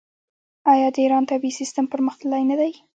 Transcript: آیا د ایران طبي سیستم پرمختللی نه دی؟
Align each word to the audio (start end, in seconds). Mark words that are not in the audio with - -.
آیا 0.71 0.87
د 0.95 0.97
ایران 1.03 1.23
طبي 1.29 1.49
سیستم 1.59 1.85
پرمختللی 1.91 2.43
نه 2.49 2.55
دی؟ 2.59 2.71